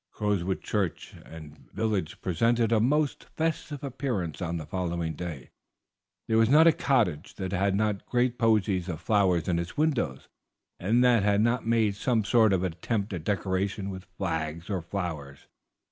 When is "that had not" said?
7.35-8.07, 11.03-11.67